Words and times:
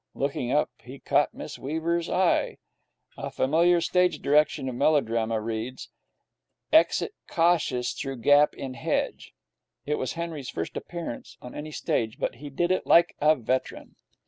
Looking 0.15 0.51
up, 0.51 0.71
he 0.81 0.97
caught 0.97 1.31
Miss 1.35 1.59
Weaver's 1.59 2.09
eye. 2.09 2.57
A 3.19 3.29
familiar 3.29 3.79
stage 3.81 4.17
direction 4.19 4.67
of 4.67 4.73
melodrama 4.73 5.39
reads, 5.39 5.89
'Exit 6.73 7.13
cautious 7.27 7.93
through 7.93 8.17
gap 8.17 8.55
in 8.55 8.73
hedge'. 8.73 9.31
It 9.85 9.99
was 9.99 10.13
Henry's 10.13 10.49
first 10.49 10.75
appearance 10.75 11.37
on 11.39 11.53
any 11.53 11.69
stage, 11.71 12.17
but 12.17 12.37
he 12.37 12.49
did 12.49 12.71
it 12.71 12.87
like 12.87 13.15
a 13.19 13.35
veteran. 13.35 13.95